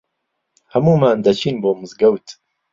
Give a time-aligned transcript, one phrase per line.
[0.73, 2.27] هەموومان دەچین بۆ مزگەوت.